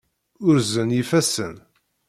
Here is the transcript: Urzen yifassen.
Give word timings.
Urzen 0.45 0.89
yifassen. 0.97 1.55